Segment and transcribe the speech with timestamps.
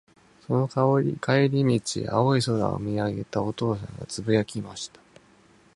[0.47, 4.99] その帰り道、青い空を見上げたお父さんが、つぶやきました。